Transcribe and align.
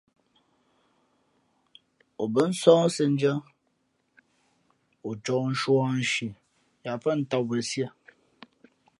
O 2.21 2.23
bά 2.33 2.43
nsǒh 2.51 2.85
siēndʉ̄ᾱ, 2.95 3.33
ǒ 5.07 5.09
ncōh 5.17 5.45
nshū 5.51 5.73
ā 5.87 5.89
nshi 6.01 6.27
yāʼpάʼ 6.83 7.19
tām 7.29 7.41
wen 7.47 7.63
síé. 7.69 7.87